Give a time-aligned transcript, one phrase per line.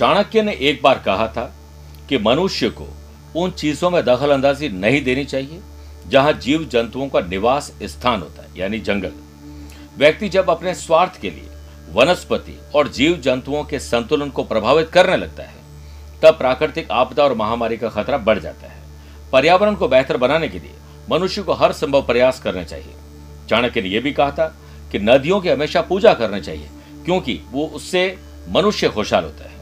[0.00, 1.42] चाणक्य ने एक बार कहा था
[2.08, 2.86] कि मनुष्य को
[3.36, 5.60] उन चीज़ों में दखल अंदाजी नहीं देनी चाहिए,
[6.08, 9.12] जहाँ जीव जंतुओं का निवास स्थान होता है, यानी जंगल।
[9.98, 11.50] व्यक्ति जब अपने स्वार्थ के लिए
[11.92, 15.54] वनस्पति और जीव जंतुओं के संतुलन को प्रभावित करने लगता है,
[16.22, 18.82] तब प्राकृतिक आपदा और महामारी का खतरा बढ़ जाता है।
[19.32, 20.74] पर्यावरण को बेहतर बनाने के लिए
[21.10, 22.94] मनुष्य को हर संभव प्रयास करने चाहिए।
[23.50, 24.54] चाणक्य ने यह भी कहा था
[24.92, 26.68] कि नदियों की हमेशा पूजा करनी चाहिए,
[27.04, 29.58] क्योंकि वो उससे मनुष्य खुशहाल होता है।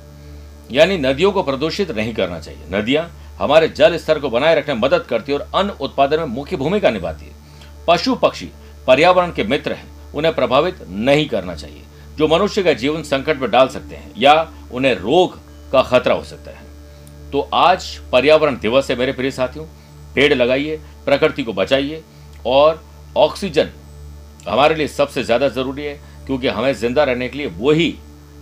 [0.70, 4.80] यानी नदियों को प्रदूषित नहीं करना चाहिए। नदियाँ हमारे जल स्तर को बनाए रखने में
[4.80, 7.32] मदद करती है और अन्न उत्पादन में मुख्य भूमिका निभाती है।
[7.88, 8.48] पशु पक्षी,
[8.86, 11.82] पर्यावरण के मित्र हैं, उन्हें प्रभावित नहीं करना चाहिए।
[12.18, 14.34] जो मनुष्य का जीवन संकट में डाल सकते हैं या
[14.72, 15.38] उन्हें रोग
[15.72, 16.66] का खतरा हो सकता है।
[17.30, 19.66] तो आज पर्यावरण दिवस है मेरे प्रिय साथियों।
[20.14, 22.02] पेड़ लगाइए, प्रकृति को बचाइए
[22.46, 22.82] और
[23.16, 23.70] ऑक्सीजन
[24.48, 25.94] हमारे लिए सबसे ज़्यादा ज़रूरी है,
[26.26, 27.94] क्योंकि हमें ज़िंदा रहने के लिए वही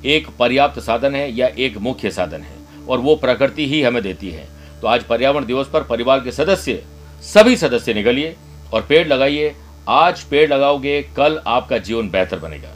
[0.05, 2.57] एक पर्याप्त साधन है या एक मुख्य साधन है,
[2.89, 4.47] और वो प्रकृति ही हमें देती है।
[4.81, 6.83] तो आज पर्यावरण दिवस पर परिवार के सदस्य,
[7.25, 8.35] सभी सदस्य निकलिए
[8.73, 9.55] और पेड़ लगाइए।
[9.89, 12.73] आज पेड़ लगाओगे, कल आपका जीवन बेहतर बनेगा।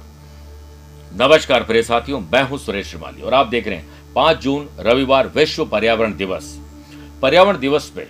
[1.16, 5.26] नमस्कार प्रिय साथियों, मैं हूँ सुरेश श्रीमाली और आप देख रहे हैं पाँच जून, रविवार,
[5.26, 6.56] विश्व पर्यावरण दिवस।
[7.22, 8.06] पर्यावरण दिवस पे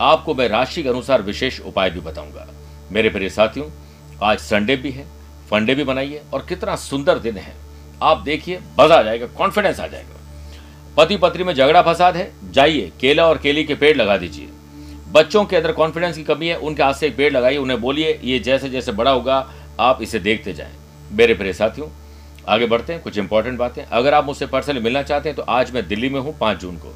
[0.00, 2.46] आपको मैं राशि के अनुसार विशेष उपाय भी बताऊँगा।
[2.92, 3.66] मेरे प्रिय साथियों,
[4.22, 5.06] आज संडे भी है
[5.50, 7.54] फंडे भी बनाइए और कितना सुंदर दिन है।
[8.02, 10.20] आप देखिए मज़ा आ जाएगा कॉन्फिडेंस आ जाएगा।
[10.96, 14.48] पति पत्नी में झगड़ा फसाद है, जाइए, केला और केली के पेड़ लगा दीजिए।
[15.12, 18.18] बच्चों के अंदर कॉन्फिडेंस की कमी है, उनके हाथ से एक पेड़ लगाइए, उन्हें बोलिए,
[18.24, 19.46] ये जैसे जैसे बड़ा होगा,
[19.80, 20.72] आप इसे देखते जाएँ।
[21.12, 21.88] मेरे प्रिय साथियों,
[22.48, 25.70] आगे बढ़ते हैं, कुछ इंपॉर्टेंट बातें। अगर आप मुझसे पर्सनली मिलना चाहते हैं तो आज
[25.70, 26.94] मैं दिल्ली में हूँ, पाँच जून को।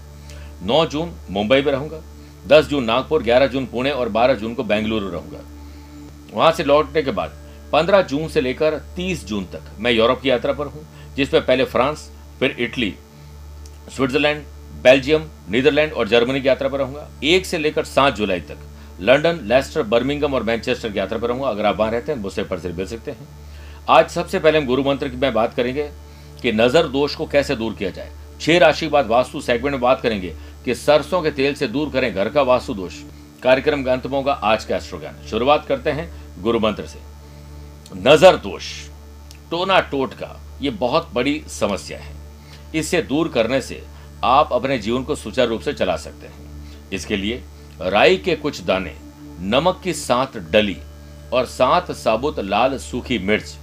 [0.62, 2.00] नौ जून मुंबई में रहूँगा,
[2.46, 5.40] दस जून नागपुर, ग्यारह जून पुणे और बारह जून को बेंगलुरु रहूँगा।
[6.32, 7.32] वहाँ से लौटने के बाद
[7.72, 10.86] पंद्रह जून से लेकर तीस जून तक मैं यूरोप की यात्रा पर हूँ,
[11.16, 12.94] जिसमें पहले फ्रांस, फिर इटली,
[13.88, 14.42] स्विट्जरलैंड,
[14.82, 18.58] बेल्जियम, नीदरलैंड और जर्मनी की यात्रा पर रहूँगा। एक से लेकर सात जुलाई तक
[19.00, 22.42] लंदन लेस्टर, बर्मिंगम और मैनचेस्टर की यात्रा पर रहूँगा। अगर आप वहाँ रहते हैं, मुझसे
[22.44, 23.28] पर्सनली मिल सकते हैं।
[23.88, 25.88] आज सबसे पहले हम गुरु मंत्र की मैं बात करेंगे
[26.42, 29.80] कि नज़र दोष को कैसे दूर किया जाए। छह राशि के बाद वास्तु सेगमेंट में
[29.80, 32.94] बात करेंगे कि सरसों के तेल से दूर करें घर का वास्तु दोष।
[33.42, 36.10] कार्यक्रम का अंत होगा आज का एस्ट्रोज्ञान शुरुआत करते हैं
[36.42, 37.05] गुरु मंत्र से।
[37.94, 38.64] नज़र दोष
[39.50, 40.28] टोना टोट का
[40.62, 42.14] ये बहुत बड़ी समस्या है।
[42.74, 43.82] इससे दूर करने से
[44.24, 47.42] आप अपने जीवन को सुचारू रूप से चला सकते हैं। इसके लिए
[47.82, 48.94] राई के कुछ दाने,
[49.40, 50.76] नमक की सात डली
[51.32, 53.54] और सात साबुत लाल सूखी मिर्च,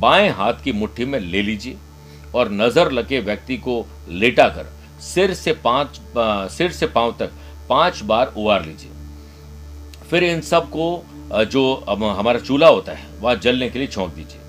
[0.00, 1.76] बाएँ हाथ की मुट्ठी में ले लीजिए
[2.34, 4.72] और नज़र लगे व्यक्ति को लेटा कर
[5.02, 6.00] सिर से पाँच
[6.52, 7.32] सिर से पाँव तक
[7.68, 8.90] पाँच बार उबार लीजिए।
[10.10, 14.40] फिर इन सबको जो हमारा चूल्हा होता है, वह जलने के लिए छोंक दीजिए।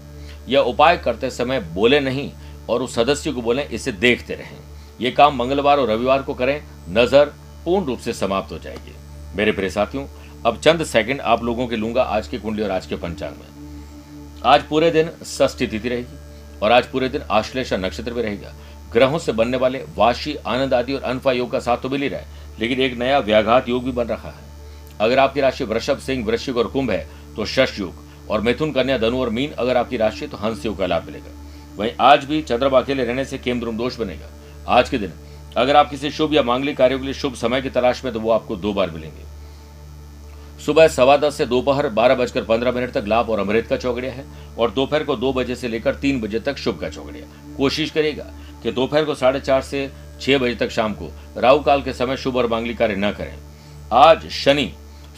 [0.48, 2.32] यह उपाय करते समय बोले नहीं
[2.70, 4.58] और उस सदस्य को बोले, इसे देखते रहें।
[5.02, 7.34] यह काम मंगलवार और रविवार को करें। नज़र
[7.66, 8.96] पूर्ण रूप से समाप्त हो जाएगी।
[9.36, 10.06] मेरे प्रिय साथियों,
[10.46, 14.42] अब चंद सेकंड आप लोगों के लूँगा आज के कुंडली और आज के पंचांग में।
[14.46, 18.54] आज पूरे दिन षष्ठी तिथि रहेगी और आज पूरे दिन आश्लेषा नक्षत्र में रहेगा।
[18.94, 22.08] ग्रहों से बनने वाले वाशी, आनंद आदि और अनफा योग का साथ तो मिल ही
[22.08, 22.28] रहा है,
[22.60, 24.48] लेकिन एक नया व्याघात योग भी बन रहा है।
[25.00, 28.98] अगर आपकी राशि वृषभ, सिंह, वृश्चिक और कुंभ है तो शश योग। और मिथुन, कन्या,
[28.98, 31.32] धनु और मीन अगर आपकी राशि तो हंस योग का लाभ मिलेगा।
[31.76, 34.30] वहीं आज भी चंद्रमा अकेले रहने से केंद्र दोष बनेगा।
[34.70, 35.14] आज के दिन
[35.58, 38.20] अगर आप किसी शुभ या मांगलिक कार्यों के लिए शुभ समय की तलाश में तो
[38.20, 39.28] वो आपको दो बार मिलेंगे।
[40.66, 44.12] सुबह सवा दस से दोपहर बारह बजकर पंद्रह मिनट तक लाभ और अमृत का चौकड़िया
[44.14, 44.26] है।
[44.58, 47.28] और दोपहर को दो बजे से लेकर तीन बजे तक शुभ का चौकड़िया
[47.58, 48.24] कोशिश करेगा
[48.64, 49.90] कि दोपहर को साढ़े चार से
[50.22, 53.38] छह बजे तक शाम को राहु काल के समय शुभ और मांगली कार्य न करें।
[53.94, 54.72] आज शनि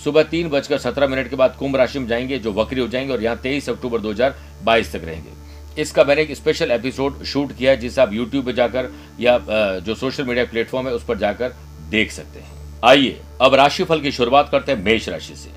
[0.03, 3.13] सुबह तीन बजकर सत्रह मिनट के बाद कुंभ राशि में जाएँगे, जो वक्री हो जाएँगे
[3.13, 7.51] और यहाँ तेईस अक्टूबर दो हज़ार बाईस तक रहेंगे। इसका मैंने एक स्पेशल एपिसोड शूट
[7.57, 8.89] किया है, जिसे आप यूट्यूब पर जाकर
[9.19, 9.37] या
[9.79, 11.53] जो सोशल मीडिया प्लेटफॉर्म है, उस पर जाकर
[11.89, 15.49] देख सकते हैं। आइए, अब राशिफल की शुरुआत करते हैं मेष राशि से।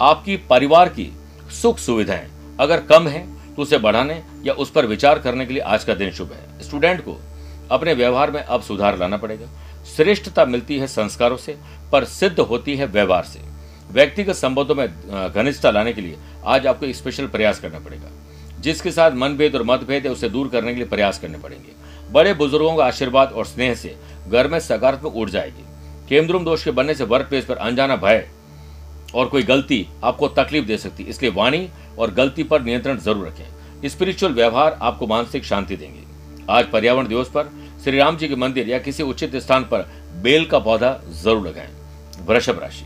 [0.00, 1.10] आपकी परिवार की
[1.52, 5.62] सुख सुविधाएँ अगर कम है तो उसे बढ़ाने या उस पर विचार करने के लिए
[5.62, 7.16] आज का दिन शुभ है। स्टूडेंट को
[7.70, 9.48] अपने व्यवहार में अब सुधार लाना पड़ेगा।
[9.86, 11.56] श्रेष्ठता मिलती है संस्कारों से,
[11.92, 13.49] पर सिद्ध होती है व्यवहार से।
[13.90, 14.86] व्यक्तिगत संबंधों में
[15.28, 16.16] घनिष्ठता लाने के लिए
[16.46, 18.10] आज आपको एक स्पेशल प्रयास करना पड़ेगा।
[18.60, 21.72] जिसके साथ मनभेद और मतभेद है, उसे दूर करने के लिए प्रयास करने पड़ेंगे।
[22.12, 23.94] बड़े बुज़ुर्गों का आशीर्वाद और स्नेह से
[24.28, 25.64] घर में सकारात्मक उठ जाएगी
[26.08, 28.26] केमद्रुम दोष के बनने से वर्क प्लेस पर अनजाना भय
[29.14, 33.26] और कोई गलती आपको तकलीफ़ दे सकती। है इसलिए वाणी और गलती पर नियंत्रण ज़रूर
[33.26, 36.02] रखें। स्पिरिचुअल व्यवहार आपको मानसिक शांति देंगे।
[36.50, 37.50] आज पर्यावरण दिवस पर
[37.84, 39.88] श्री राम जी के मंदिर या किसी उचित स्थान पर
[40.22, 41.70] बेल का पौधा ज़रूर लगाएँ।
[42.26, 42.84] वृषभ राशि।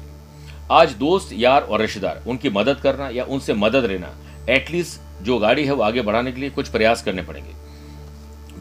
[0.73, 4.11] आज दोस्त यार और रिश्तेदार, उनकी मदद करना या उनसे मदद लेना
[4.51, 7.53] एटलीस्ट जो गाड़ी है वो आगे बढ़ाने के लिए कुछ प्रयास करने पड़ेंगे।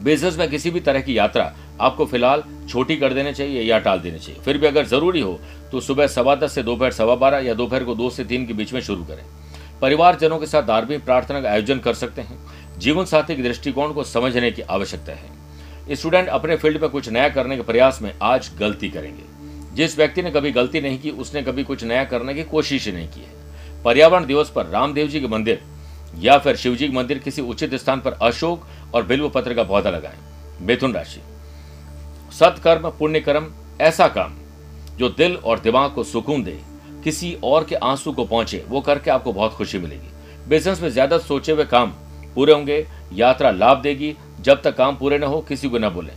[0.04, 4.00] बिज़नेस में किसी भी तरह की यात्रा आपको फ़िलहाल छोटी कर देनी चाहिए या टाल
[4.00, 5.38] देनी चाहिए। फिर भी अगर ज़रूरी हो
[5.72, 8.52] तो सुबह सवा दस से दोपहर सवा बारह या दोपहर को दो से तीन के
[8.52, 9.24] बीच में शुरू करें।
[9.82, 12.38] परिवारजनों के साथ धार्मिक प्रार्थना का आयोजन कर सकते हैं।
[12.78, 17.28] जीवन साथी के दृष्टिकोण को समझने की आवश्यकता है। स्टूडेंट अपने फ़ील्ड में कुछ नया
[17.28, 19.33] करने के प्रयास में आज गलती करेंगे।
[19.74, 23.08] जिस व्यक्ति ने कभी गलती नहीं की, उसने कभी कुछ नया करने की कोशिश नहीं
[23.08, 25.60] की है। पर्यावरण दिवस पर रामदेव जी के मंदिर
[26.18, 29.62] या फिर शिव जी के मंदिर किसी उचित स्थान पर अशोक और बिल्व पत्र का
[29.62, 30.18] पौधा लगाएँ।
[30.60, 31.20] मिथुन राशि।
[32.32, 34.36] सत्कर्म पुण्य कर्म ऐसा काम
[34.98, 36.58] जो दिल और दिमाग को सुकून दे,
[37.04, 41.18] किसी और के आँसू को पहुँचे, वो करके आपको बहुत खुशी मिलेगी। बिज़नेस में ज़्यादा
[41.18, 41.92] सोचे हुए काम
[42.34, 46.12] पूरे होंगे, यात्रा लाभ देगी, जब तक काम पूरे न हो, किसी को न बोले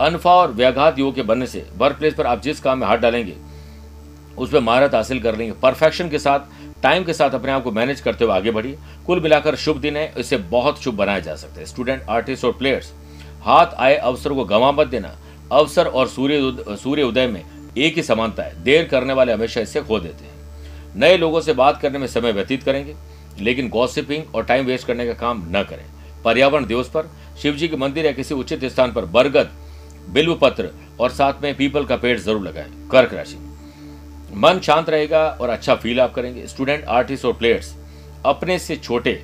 [0.00, 2.98] अनफा और व्याघात योग के बनने से वर्क प्लेस पर आप जिस काम में हाथ
[2.98, 3.34] डालेंगे
[4.38, 6.40] उसमें महारत हासिल कर लेंगे। परफेक्शन के साथ
[6.82, 9.96] टाइम के साथ अपने आप को मैनेज करते हुए आगे बढ़िए। कुल मिलाकर शुभ दिन
[9.96, 12.92] है। इसे बहुत शुभ बनाया जा सकता है। स्टूडेंट आर्टिस्ट और प्लेयर्स
[13.42, 15.16] हाथ आए अवसर को गवा मत देना।
[15.52, 17.42] अवसर और सूर्य सूर्य उदय में
[17.78, 21.52] एक ही समानता है। देर करने वाले हमेशा इससे खो देते हैं। नए लोगों से
[21.52, 22.94] बात करने में समय व्यतीत करेंगे,
[23.40, 25.84] लेकिन गॉसिपिंग और टाइम वेस्ट करने का काम न करें।
[26.24, 27.10] पर्यावरण दिवस पर
[27.42, 29.50] शिव जी के मंदिर या किसी उचित स्थान पर बरगद
[30.08, 30.70] बिल्व पत्र
[31.00, 33.36] और साथ में पीपल का पेड़ ज़रूर लगाएँ। कर्क राशि।
[34.34, 37.74] मन शांत रहेगा और अच्छा फील आप करेंगे। स्टूडेंट, आर्टिस्ट और प्लेयर्स,
[38.26, 39.22] अपने से छोटे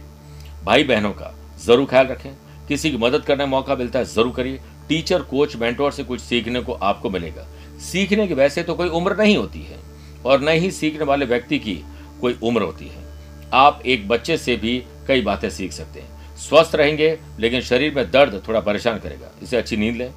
[0.65, 1.35] भाई बहनों का
[1.65, 2.31] ज़रूर ख्याल रखें।
[2.69, 6.21] किसी की मदद करने का मौका मिलता है, ज़रूर करिए। टीचर, कोच, मेंटोर से कुछ
[6.21, 7.47] सीखने को आपको मिलेगा।
[7.83, 9.79] सीखने की वैसे तो कोई उम्र नहीं होती है
[10.25, 11.75] और न ही सीखने वाले व्यक्ति की
[12.21, 13.05] कोई उम्र होती है।
[13.55, 18.11] आप एक बच्चे से भी कई बातें सीख सकते हैं। स्वस्थ रहेंगे, लेकिन शरीर में
[18.11, 20.13] दर्द थोड़ा परेशान करेगा। इसे अच्छी नींद लें।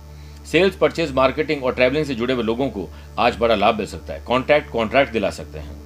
[0.46, 2.88] सेल्स परचेज, मार्केटिंग और ट्रैवलिंग से जुड़े हुए लोगों को
[3.20, 5.84] आज बड़ा लाभ मिल सकता है। कॉन्ट्रैक्ट कॉन्ट्रैक्ट दिला सकते हैं।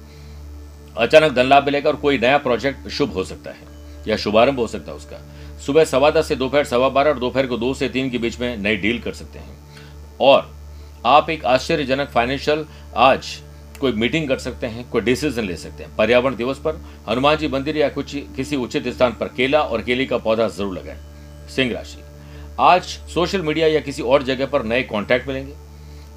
[0.96, 3.68] अचानक धन लाभ मिलेगा और कोई नया प्रोजेक्ट शुभ हो सकता है,
[4.08, 5.18] या शुभारंभ हो सकता है उसका।
[5.66, 8.38] सुबह सवा दस से दोपहर सवा बारह और दोपहर को दो से तीन के बीच
[8.40, 9.58] में नई डील कर सकते हैं।
[10.20, 10.50] और
[11.06, 12.64] आप एक आश्चर्यजनक फाइनेंशियल
[12.98, 13.36] आज
[13.80, 17.48] कोई मीटिंग कर सकते हैं, कोई डिसीज़न ले सकते हैं। पर्यावरण दिवस पर हनुमान जी
[17.48, 20.98] मंदिर या कुछ किसी उचित स्थान पर केला और केले का पौधा ज़रूर लगाएँ।
[21.48, 22.02] सिंह राशि।
[22.60, 25.54] आज सोशल मीडिया या किसी और जगह पर नए कॉन्टैक्ट मिलेंगे।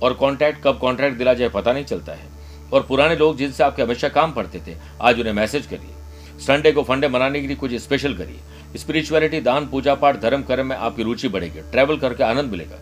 [0.02, 2.28] और कॉन्टैक्ट कब कॉन्ट्रैक्ट दिला जाए पता नहीं चलता है।
[2.74, 5.96] और पुराने लोग जिनसे आपके हमेशा काम पड़ते थे, आज उन्हें मैसेज करिए।
[6.40, 8.40] संडे को फंडे मनाने के लिए कुछ स्पेशल करिए।
[8.76, 12.78] स्पिरिचुअलिटी दान, पूजा पाठ, धर्म, कर्म में आपकी रुचि बढ़ेगी। ट्रैवल करके आनंद मिलेगा।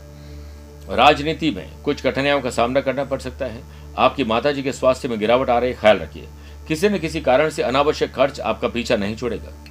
[0.96, 3.64] राजनीति में कुछ कठिनाइयों का सामना करना पड़ सकता है।
[3.98, 6.28] आपकी माता जी के स्वास्थ्य में गिरावट आ रही ख्याल रखिए।
[6.68, 9.70] किसी न किसी कारण से अनावश्यक खर्च आपका पीछा नहीं छोड़ेगा।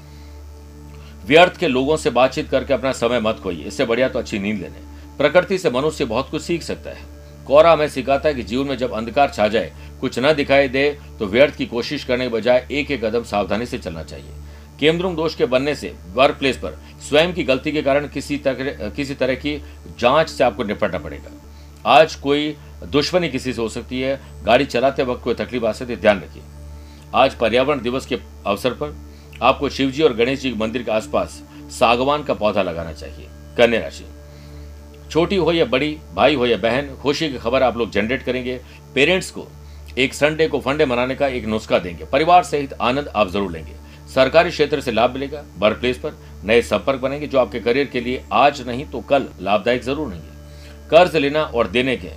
[1.31, 4.61] व्यर्थ के लोगों से बातचीत करके अपना समय मत खोइए। इससे बढ़िया तो अच्छी नींद
[4.61, 4.79] लेने।
[5.19, 7.05] प्रकृति से मनुष्य बहुत कुछ सीख सकता है।
[7.47, 10.99] कोरा हमें सिखाता है कि जीवन में जब अंधकार छा जाए, कुछ न दिखाई दे
[11.19, 14.33] तो व्यर्थ की कोशिश करने के बजाय एक एक कदम सावधानी से चलना चाहिए।
[14.81, 16.79] केमद्रुम दोष के बनने से वर्क प्लेस पर,
[17.09, 19.57] स्वयं की गलती के कारण किसी तरह किसी तरह की
[19.99, 21.31] जाँच से आपको निपटना पड़ेगा।
[21.87, 22.57] आज कोई
[22.87, 26.19] दुश्मनी किसी से हो सकती है। गाड़ी चलाते वक्त कोई तकलीफ़ आ सकती है, ध्यान
[26.19, 26.43] रखिए।
[27.15, 28.97] आज पर्यावरण दिवस के अवसर पर
[29.43, 33.27] आपको शिवजी और गणेश जी के मंदिर के आसपास सागवान का पौधा लगाना चाहिए,
[33.59, 34.05] कन्या राशि।
[35.11, 38.61] छोटी हो या बड़ी, भाई हो या बहन, खुशी की खबर आप लोग जनरेट करेंगे।
[38.95, 39.47] पेरेंट्स को
[39.99, 43.73] एक संडे को फंडे मनाने का एक नुस्खा देंगे। परिवार सहित आनंद आप ज़रूर लेंगे।
[44.09, 48.01] सरकारी क्षेत्र से लाभ मिलेगा वर्क प्लेस पर नए संपर्क बनेंगे, जो आपके करियर के
[48.01, 50.21] लिए आज नहीं तो कल लाभदायक ज़रूर नहीं
[50.91, 52.11] कर्ज लेना और देने के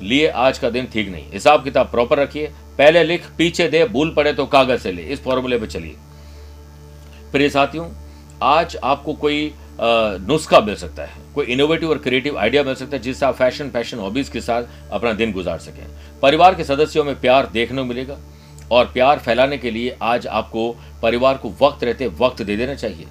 [0.00, 2.46] लिए आज का दिन ठीक नहीं। हिसाब किताब प्रॉपर रखिए।
[2.78, 5.96] पहले लिख, पीछे दे, भूल पड़े तो कागज़ से ले। इस फॉर्मूले पर चलिए।
[7.32, 7.88] प्रिय साथियों,
[8.42, 13.02] आज आपको कोई नुस्खा मिल सकता है, कोई इनोवेटिव और क्रिएटिव आइडिया मिल सकता है
[13.02, 15.84] जिससे आप फ़ैशन फ़ैशन हॉबीज के साथ अपना दिन गुजार सकें।
[16.22, 18.18] परिवार के सदस्यों में प्यार देखने को मिलेगा
[18.70, 20.70] और प्यार फैलाने के लिए आज आपको
[21.02, 23.06] परिवार को वक्त रहते वक्त दे देना चाहिए।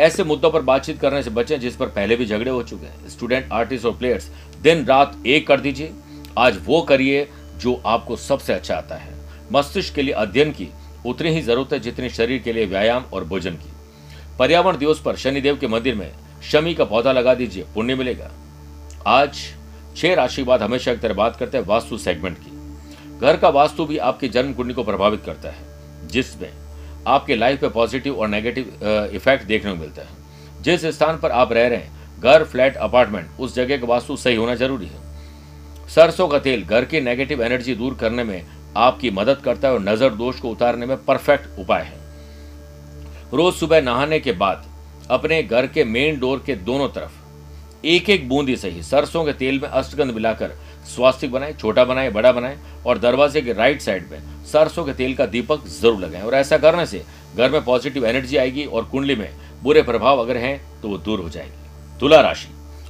[0.00, 3.08] ऐसे मुद्दों पर बातचीत करने से बचें जिस पर पहले भी झगड़े हो चुके हैं।
[3.08, 4.30] स्टूडेंट आर्टिस्ट और प्लेयर्स
[4.62, 5.92] दिन रात एक कर दीजिए।
[6.38, 9.12] आज वो करिए जो आपको सबसे अच्छा आता है।
[9.52, 10.68] मस्तिष्क के लिए अध्ययन की
[11.04, 13.72] उतनी ही ज़रूरत है जितनी शरीर के लिए व्यायाम और भोजन की।
[14.38, 16.10] पर्यावरण दिवस पर शनिदेव के मंदिर में
[16.42, 18.30] शमी का पौधा लगा दीजिए, पुण्य मिलेगा।
[19.08, 19.36] आज
[19.96, 23.84] छह राशि बाद हमेशा एक तरह बात करते हैं वास्तु सेगमेंट की। घर का वास्तु
[23.86, 26.50] भी आपकी जन्म कुंडली को प्रभावित करता है, जिसमें
[27.06, 31.52] आपके लाइफ पे पॉजिटिव और नेगेटिव इफ़ेक्ट देखने को मिलता है। जिस स्थान पर आप
[31.52, 35.02] रह रहे हैं, घर फ्लैट अपार्टमेंट उस जगह का वास्तु सही होना ज़रूरी है।
[35.88, 38.44] सरसों का तेल, घर की नेगेटिव एनर्जी दूर करने में
[38.76, 42.02] आपकी मदद करता है और नज़र दोष को उतारने में परफेक्ट उपाय है।
[43.32, 44.64] रोज सुबह नहाने के बाद
[45.10, 49.60] अपने घर के मेन डोर के दोनों तरफ़ एक एक बूंदी सही सरसों के तेल
[49.60, 50.52] में अष्टगंध मिलाकर
[50.86, 55.14] स्वास्थ्य बनाए, छोटा बनाए, बड़ा बनाए और दरवाजे के राइट साइड में सरसों के तेल
[55.14, 57.02] का दीपक ज़रूर लगाएँ। और ऐसा करने से
[57.36, 59.28] घर में पॉजिटिव एनर्जी आएगी और कुंडली में
[59.62, 62.48] बुरे प्रभाव अगर हैं तो वो दूर हो जाएगी। तुला राशि,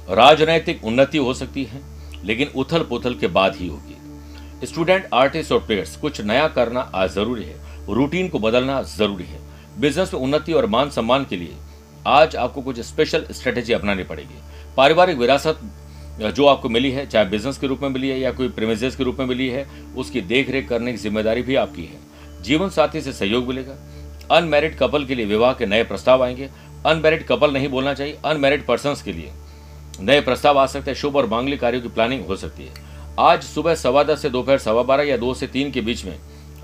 [0.09, 1.81] राजनैतिक उन्नति हो सकती है,
[2.23, 3.97] लेकिन उथल पुथल के बाद ही होगी।
[4.63, 7.55] स्टूडेंट, आर्टिस्ट और प्लेयर्स कुछ नया करना आज ज़रूरी है।
[7.89, 9.39] रूटीन को बदलना ज़रूरी है।
[9.79, 11.55] बिज़नेस में उन्नति और मान सम्मान के लिए
[12.07, 14.41] आज आपको कुछ स्पेशल स्ट्रेटेजी अपनानी पड़ेगी।
[14.77, 15.59] पारिवारिक विरासत
[16.21, 19.03] जो आपको मिली है, चाहे बिज़नेस के रूप में मिली है या कोई प्रेमिजेस के
[19.03, 23.01] रूप में मिली है, उसकी देख रेख करने की ज़िम्मेदारी भी आपकी है। जीवन साथी
[23.01, 23.75] से सहयोग मिलेगा।
[24.31, 26.49] अनमेरिड कपल के लिए विवाह के नए प्रस्ताव आएँगे।
[26.85, 29.31] अनमेरिड कपल नहीं बोलना चाहिए अनमेरिड पर्सन के लिए
[30.01, 33.43] नए प्रस्ताव आ सकते हैं। शुभ और मांगलिक कार्यों की प्लानिंग हो सकती है। आज
[33.43, 36.17] सुबह सवा दस से दोपहर सवा बारह या दो से तीन के बीच में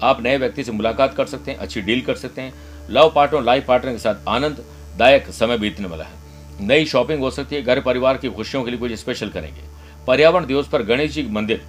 [0.03, 2.53] आप नए व्यक्ति से मुलाकात कर सकते हैं, अच्छी डील कर सकते हैं।
[2.89, 7.55] लव पार्टनर लाइफ पार्टनर के साथ आनंददायक समय बीतने वाला है। नई शॉपिंग हो सकती
[7.55, 9.62] है, घर परिवार की खुशियों के लिए कुछ स्पेशल करेंगे।
[10.08, 11.62] पर्यावरण दिवस पर गणेश जी के मंदिर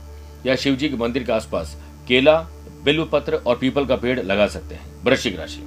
[0.46, 1.76] या शिव जी के मंदिर के आसपास
[2.08, 2.36] केला
[2.84, 5.62] बिल्व पत्र और पीपल का पेड़ लगा सकते हैं। वृश्चिक राशि।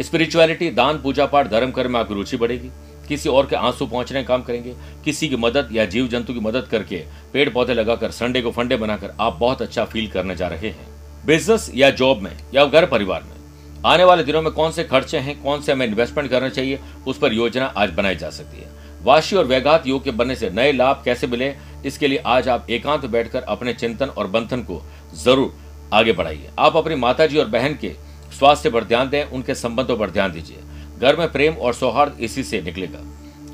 [0.00, 2.70] स्पिरिचुअलिटी दान, पूजा पाठ, धर्म कर्म में आपकी रुचि बढ़ेगी।
[3.08, 6.40] किसी और के आँसू पहुँचने का काम करेंगे, किसी की मदद या जीव जंतु की
[6.40, 10.48] मदद करके पेड़ पौधे लगाकर, संडे को फंडे बनाकर आप बहुत अच्छा फील करने जा
[10.48, 10.86] रहे हैं।
[11.26, 13.36] बिज़नेस या जॉब में या घर परिवार में,
[13.84, 17.18] आने वाले दिनों में कौन से खर्चे हैं, कौन से हमें इन्वेस्टमेंट करना चाहिए, उस
[17.18, 18.70] पर योजना आज बनाई जा सकती है।
[19.02, 21.54] वाशी और वैघात योग के बनने से नए लाभ कैसे मिले,
[21.86, 24.82] इसके लिए आज आप एकांत बैठकर अपने चिंतन और बंधन को
[25.14, 25.54] ज़रूर
[25.92, 27.92] आगे बढ़ाइए। आप अपनी माता जी और बहन के
[28.32, 30.58] स्वास्थ्य पर ध्यान दें, उनके संबंधों पर ध्यान दीजिए।
[31.02, 32.98] घर में प्रेम और सौहार्द इसी से निकलेगा।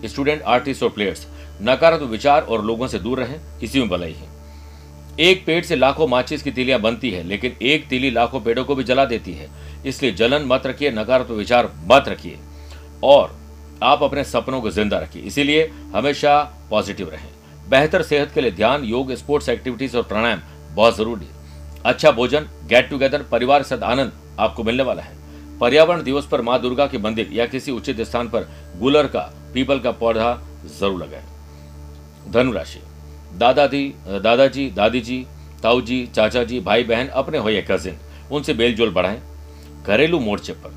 [0.09, 1.27] स्टूडेंट, आर्टिस्ट और प्लेयर्स,
[1.63, 4.29] नकारात्मक विचार और लोगों से दूर रहें, इसी में भलाई है।
[5.21, 8.75] एक पेड़ से लाखों माचिस की तीलियाँ बनती है, लेकिन एक तीली लाखों पेड़ों को
[8.75, 9.49] भी जला देती है।
[9.87, 12.39] इसलिए जलन मत रखिए, नकारात्मक विचार मत रखिए।
[13.03, 13.39] और
[13.83, 17.29] आप अपने सपनों को ज़िंदा रखिए। इसीलिए हमेशा पॉजिटिव रहें।
[17.69, 20.41] बेहतर सेहत के लिए ध्यान, योग, स्पोर्ट्स एक्टिविटीज़ और प्राणायाम
[20.75, 21.33] बहुत ज़रूरी है।
[21.85, 25.18] अच्छा भोजन, गेट टुगेदर, परिवार के साथ आनंद आपको मिलने वाला है।
[25.61, 28.49] पर्यावरण दिवस पर माँ दुर्गा के मंदिर या किसी उचित स्थान पर
[28.81, 29.21] गुलर का,
[29.55, 30.35] पीपल का पौधा
[30.71, 31.25] ज़रूर लगाए।
[32.33, 32.81] धनुराशि
[33.35, 35.25] दादाजी दादाजी दादी जी
[35.63, 37.99] ताऊ जी चाचा जी भाई बहन अपने हो या कजिन
[38.31, 39.21] उनसे बेलजोल बढ़ाएँ।
[39.83, 40.77] घरेलू मोर्चे पर।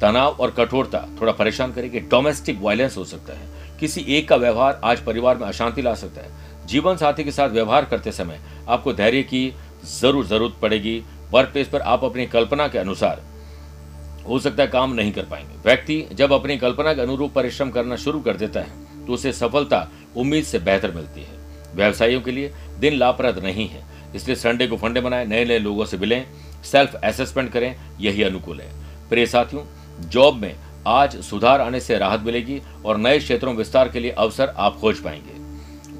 [0.00, 3.48] तनाव और कठोरता थोड़ा परेशान करेगी डोमेस्टिक वायलेंस हो सकता है।
[3.80, 7.48] किसी एक का व्यवहार आज परिवार में अशांति ला सकता है। जीवन साथी के साथ
[7.50, 9.52] व्यवहार करते समय आपको धैर्य की
[9.90, 11.02] ज़रूर ज़रूरत पड़ेगी।
[11.32, 13.22] वर्क प्लेस पर आप अपनी कल्पना के अनुसार
[14.22, 17.96] हो सकता है काम नहीं कर पाएँगे। व्यक्ति जब अपनी कल्पना के अनुरूप परिश्रम करना
[17.98, 21.40] शुरू कर देता है तो उसे सफलता उम्मीद से बेहतर मिलती है।
[21.74, 23.82] व्यवसायियों के लिए दिन लाभप्रद नहीं है,
[24.14, 26.24] इसलिए संडे को फंडे बनाए नए नए लोगों से मिलें,
[26.64, 28.70] सेल्फ असेसमेंट करें, यही अनुकूल है।
[29.10, 29.62] प्रिय साथियों,
[30.02, 30.54] जॉब में
[30.88, 34.98] आज सुधार आने से राहत मिलेगी और नए क्षेत्रों विस्तार के लिए अवसर आप खोज
[34.98, 35.40] पाएँगे।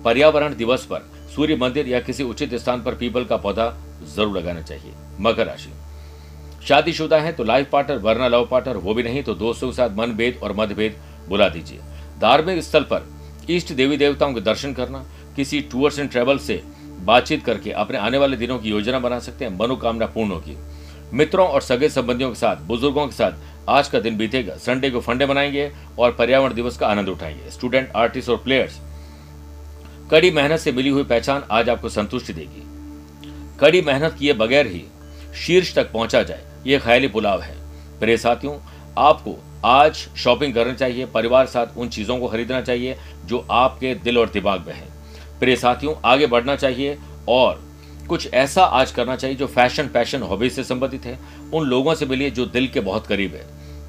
[0.04, 3.68] पर्यावरण दिवस पर सूर्य मंदिर या किसी उचित स्थान पर पीपल का पौधा
[4.06, 5.70] ज़रूर लगाना चाहिए। मकर राशि।
[6.68, 9.90] शादीशुदा है तो लाइफ पार्टनर, वरना लव पार्टनर वो भी नहीं तो दोस्तों के साथ
[9.90, 10.96] मनभेद और मतभेद
[11.28, 11.78] बुला दीजिए।
[12.20, 13.06] धार्मिक स्थल पर
[13.50, 15.04] इष्ट देवी देवताओं के दर्शन करना,
[15.36, 16.62] किसी टूर्स एंड ट्रेवल से
[17.00, 20.56] बातचीत करके अपने आने वाले दिनों की योजना बना सकते हैं, मनोकामना पूर्ण होगी।
[21.12, 23.32] मित्रों और सगे संबंधियों के साथ, बुज़ुर्गों के साथ
[23.68, 27.90] आज का दिन बीतेगा। संडे को फंडे बनाएँगे और पर्यावरण दिवस का आनंद उठाएँगे। स्टूडेंट
[27.96, 28.80] आर्टिस्ट और प्लेयर्स
[30.10, 32.62] कड़ी मेहनत से मिली हुई पहचान आज आपको संतुष्टि देगी।
[33.60, 34.84] कड़ी मेहनत किए बगैर ही
[35.36, 37.54] शीर्ष तक पहुँचा जाए, ये ख्याली पुलाव है।
[38.00, 38.58] प्रिय साथियों,
[38.98, 42.96] आपको आज शॉपिंग करनी चाहिए, परिवार साथ उन चीज़ों को खरीदना चाहिए
[43.26, 44.86] जो आपके दिल और दिमाग में है।
[45.40, 46.98] प्रिय साथियों, आगे बढ़ना चाहिए
[47.28, 47.60] और
[48.08, 51.18] कुछ ऐसा आज करना चाहिए जो फ़ैशन, पैशन, हॉबी से संबंधित है,
[51.54, 53.46] उन लोगों से मिलिए जो दिल के बहुत करीब है।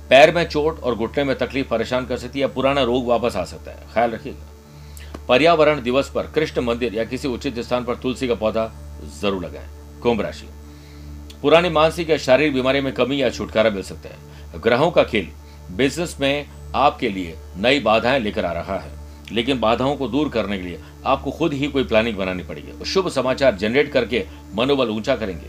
[0.10, 3.36] पैर में चोट और घुटने में तकलीफ़ परेशान कर सकती है या पुराना रोग वापस
[3.36, 7.96] आ सकता है। ख्याल रखिएगा। पर्यावरण दिवस पर कृष्ण मंदिर या किसी उचित स्थान पर
[7.96, 8.72] तुलसी का पौधा
[9.22, 9.68] ज़रूर लगाएँ।
[10.02, 10.48] कुंभ राशि।
[11.44, 15.28] पुरानी मानसिक या शारीरिक बीमारी में कमी या छुटकारा मिल सकता है। ग्रहों का खेल
[15.72, 16.46] बिज़नेस में
[16.76, 18.92] आपके लिए नई बाधाएँ लेकर आ रहा है।
[19.32, 23.10] लेकिन बाधाओं को दूर करने के लिए आपको खुद ही कोई प्लानिंग बनानी पड़ेगी। शुभ
[23.10, 25.48] समाचार जनरेट करके मनोबल ऊँचा करेंगे।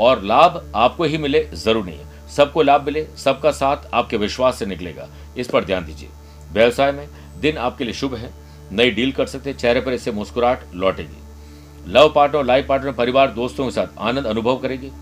[0.00, 4.58] और लाभ आपको ही मिले, ज़रूर नहीं है। सबको लाभ मिले, सबका साथ आपके विश्वास
[4.58, 6.08] से निकलेगा। इस पर ध्यान दीजिए।
[6.52, 7.08] व्यवसाय में
[7.40, 8.30] दिन आपके लिए शुभ है।
[8.72, 11.18] नई डील कर सकते हैं, चेहरे पर इससे मुस्कुराहट लौटेगी।
[11.88, 14.92] लव पार्टनर लाइफ पार्टनर परिवार, दोस्तों के साथ आनंद अनुभव करेगी।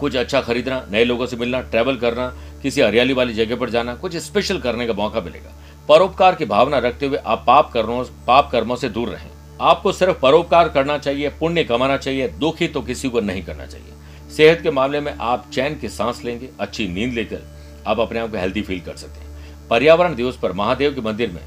[0.00, 2.26] कुछ अच्छा खरीदना, नए लोगों से मिलना ट्रैवल करना,
[2.62, 5.52] किसी हरियाली वाली जगह पर जाना, कुछ स्पेशल करने का मौका मिलेगा।
[5.88, 9.30] परोपकार की भावना रखते हुए आप पाप कर्मों पाप कर्मों से दूर रहें।
[9.62, 13.92] आपको सिर्फ़ परोपकार करना चाहिए, पुण्य कमाना चाहिए, दुखी तो किसी को नहीं करना चाहिए।
[14.30, 17.42] सेहत के मामले में आप चैन की सांस लेंगे, अच्छी नींद लेकर
[17.86, 21.30] आप अपने आप को हेल्दी फील कर सकते हैं। पर्यावरण दिवस पर महादेव के मंदिर
[21.30, 21.42] में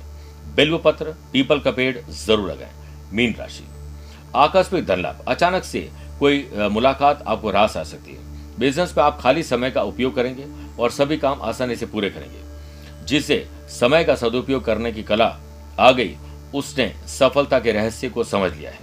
[0.56, 2.72] बिल्व पत्र पीपल का पेड़ ज़रूर लगाएँ।
[3.14, 3.64] मीन राशि।
[4.36, 5.90] आकस्मिक धन लाभ अचानक से
[6.20, 10.46] कोई मुलाकात आपको रास आ सकती है। बिज़नेस में आप खाली समय का उपयोग करेंगे
[10.80, 15.36] और सभी काम आसानी से पूरे करेंगे। जिसे समय का सदुपयोग करने की कला
[15.80, 16.16] आ गई,
[16.56, 18.80] उसने सफलता के रहस्य को समझ लिया है।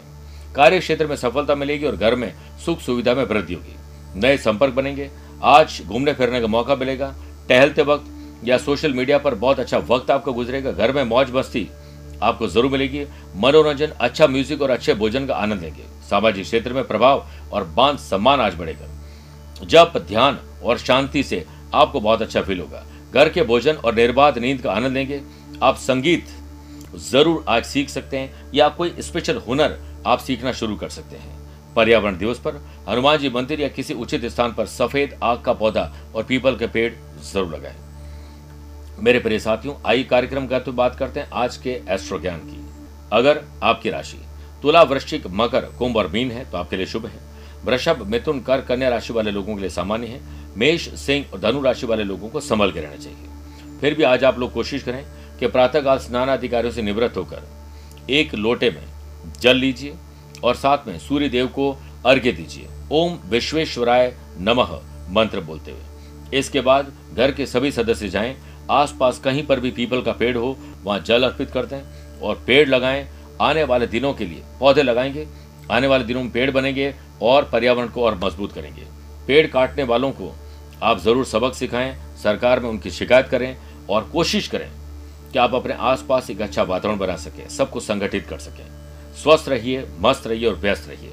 [0.54, 2.32] कार्य क्षेत्र में सफलता मिलेगी और घर में
[2.64, 5.10] सुख सुविधा में वृद्धि होगी। नए संपर्क बनेंगे।
[5.42, 7.14] आज घूमने फिरने का मौका मिलेगा।
[7.48, 11.68] टहलते वक्त या सोशल मीडिया पर बहुत अच्छा वक्त आपको गुजरेगा। घर में मौज मस्ती
[12.22, 13.04] आपको ज़रूर मिलेगी।
[13.36, 17.98] मनोरंजन अच्छा म्यूज़िक और अच्छे भोजन का आनंद लेंगे। सामाजिक क्षेत्र में प्रभाव और बाँध
[17.98, 18.88] सम्मान आज बढ़ेगा।
[19.62, 21.44] जब ध्यान और शांति से
[21.74, 25.20] आपको बहुत अच्छा फील होगा। घर के भोजन और निर्बाध नींद का आनंद लेंगे।
[25.62, 26.26] आप संगीत
[27.02, 31.32] ज़रूर आज सीख सकते हैं या कोई स्पेशल हुनर आप सीखना शुरू कर सकते हैं।
[31.74, 35.92] पर्यावरण दिवस पर हनुमान जी मंदिर या किसी उचित स्थान पर सफ़ेद आग का पौधा
[36.14, 36.92] और पीपल के पेड़
[37.22, 37.76] ज़रूर लगाएँ।
[38.98, 42.60] मेरे प्रिय साथियों आई कार्यक्रम का तो बात करते हैं आज के एस्ट्रो ज्ञान की।
[43.12, 44.18] अगर आपकी राशि
[44.62, 47.18] तुला वृश्चिक मकर कुंभ और मीन है तो आपके लिए शुभ है।
[47.64, 50.20] वृषभ, मिथुन कर कन्या राशि वाले लोगों के लिए सामान्य है।
[50.56, 54.24] मेष, सिंह और धनु राशि वाले लोगों को संभल के रहना चाहिए। फिर भी आज
[54.24, 55.04] आप लोग कोशिश करें
[55.40, 57.42] कि प्रातःकाल स्नान अधिकारियों से निवृत्त होकर
[58.10, 58.84] एक लोटे में
[59.40, 59.94] जल लीजिए
[60.44, 64.80] और साथ में सूर्य देव को अर्घ्य दीजिए। ओम विश्वेश्वराय नमः
[65.10, 68.36] मंत्र बोलते हुए। इसके बाद घर के सभी सदस्य जाएँ,
[68.70, 71.82] आसपास कहीं पर भी पीपल का पेड़ हो, वहाँ जल अर्पित कर दें
[72.22, 73.08] और पेड़ लगाएँ।
[73.40, 75.26] आने वाले दिनों के लिए पौधे लगाएँगे।
[75.72, 78.86] आने वाले दिनों में पेड़ बनेंगे और पर्यावरण को और मज़बूत करेंगे।
[79.26, 80.32] पेड़ काटने वालों को
[80.82, 83.56] आप ज़रूर सबक सिखाएँ, सरकार में उनकी शिकायत करें
[83.90, 84.70] और कोशिश करें
[85.32, 88.66] कि आप अपने आसपास एक अच्छा वातावरण बना सकें, सबको संगठित कर सकें।
[89.14, 91.12] स्वस्थ रहिए, मस्त रहिए और व्यस्त रहिए।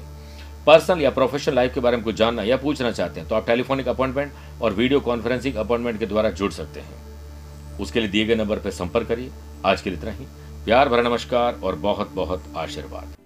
[0.66, 3.46] पर्सनल या प्रोफेशनल लाइफ के बारे में कुछ जानना या पूछना चाहते हैं तो आप
[3.46, 4.32] टेलीफोनिक अपॉइंटमेंट
[4.62, 8.70] और वीडियो कॉन्फ्रेंसिंग अपॉइंटमेंट के द्वारा जुड़ सकते हैं। उसके लिए दिए गए नंबर पर
[8.72, 9.30] संपर्क करिए।
[9.66, 10.26] आज के लिए इतना ही।
[10.64, 13.21] प्यार भरा नमस्कार और बहुत बहुत आशीर्वाद।